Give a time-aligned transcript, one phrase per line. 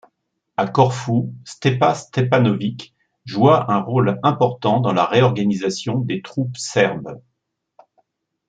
[0.57, 7.21] À Corfou, Stepa Stepanović joua un rôle important dans la réorganisation des troupes serbes.